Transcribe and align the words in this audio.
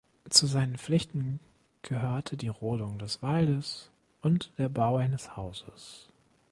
Zu 0.31 0.47
seinen 0.47 0.79
Pflichten 0.79 1.39
gehörte 1.83 2.35
die 2.35 2.47
Rodung 2.47 2.97
des 2.97 3.21
Waldes 3.21 3.91
und 4.23 4.51
der 4.57 4.67
Bau 4.67 4.95
eines 4.97 5.37
Hauses. 5.37 6.07